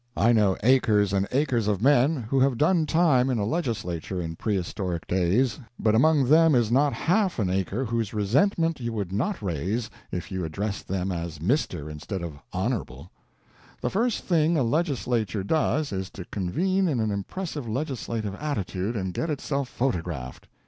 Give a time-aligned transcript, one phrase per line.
[0.17, 4.35] I know acres and acres of men who have done time in a legislature in
[4.35, 9.43] prehistoric days, but among them is not half an acre whose resentment you would not
[9.43, 13.07] raise if you addressed them as "Mr." instead of "Hon."
[13.79, 19.13] The first thing a legislature does is to convene in an impressive legislative attitude, and
[19.13, 20.47] get itself photographed.